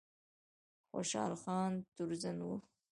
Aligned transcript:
خوشحال 0.91 1.33
خان 1.43 1.71
تورزن 1.95 2.39
و 2.47 2.51